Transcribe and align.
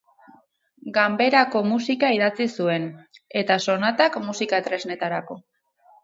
Ganberako 0.93 1.59
musika 1.71 2.09
idatzi 2.15 2.47
zuen 2.61 2.87
eta 3.41 3.57
sonatak 3.67 4.17
musika-tresnetarako. 4.23 5.37